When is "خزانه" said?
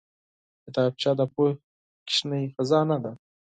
2.55-2.97